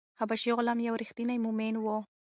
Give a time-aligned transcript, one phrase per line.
[0.19, 1.85] حبشي غلام یو ریښتینی مومن و.